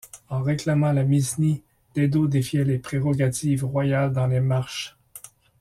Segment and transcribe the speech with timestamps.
[0.29, 1.61] En réclamant la Misnie,
[1.93, 4.97] Dedo défiait les prérogatives royales dans les marches.